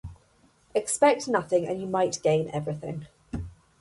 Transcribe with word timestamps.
Expect 0.73 1.27
nothing 1.27 1.67
and 1.67 1.79
you 1.79 1.85
might 1.85 2.17
gain 2.23 2.49
everything. 2.51 3.05